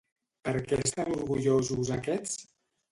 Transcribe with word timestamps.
Per 0.47 0.53
què 0.71 0.81
estan 0.85 1.13
orgullosos 1.17 1.95
aquests? 2.01 2.53